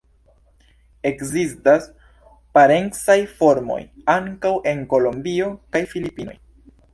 Ekzistas 1.09 1.85
parencaj 2.59 3.19
formoj 3.43 3.77
ankaŭ 4.15 4.55
en 4.73 4.83
Kolombio 4.95 5.51
kaj 5.77 5.85
Filipinoj. 5.95 6.37